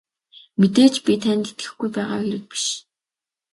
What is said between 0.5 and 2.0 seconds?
Мэдээж би танд итгэхгүй